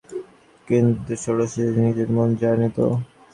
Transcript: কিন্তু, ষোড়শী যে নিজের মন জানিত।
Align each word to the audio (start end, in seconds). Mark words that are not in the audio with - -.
কিন্তু, 0.67 1.13
ষোড়শী 1.15 1.61
যে 1.65 1.79
নিজের 1.81 2.09
মন 2.11 2.29
জানিত। 2.35 2.77